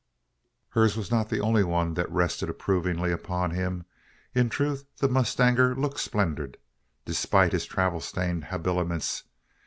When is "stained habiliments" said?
8.01-9.25